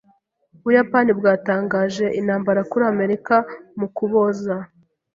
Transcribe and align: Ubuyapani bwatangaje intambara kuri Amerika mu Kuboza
Ubuyapani 0.59 1.11
bwatangaje 1.19 2.05
intambara 2.19 2.61
kuri 2.71 2.83
Amerika 2.93 3.35
mu 3.79 3.87
Kuboza 3.95 4.55